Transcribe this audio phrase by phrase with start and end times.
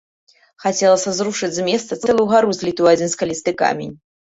[0.63, 3.97] Хацелася зрушыць з месца цэлую гару, злітую ў адзін скалісты камень.